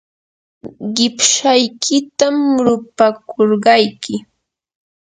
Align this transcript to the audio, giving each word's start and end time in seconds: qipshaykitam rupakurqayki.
qipshaykitam 0.95 2.35
rupakurqayki. 2.65 4.15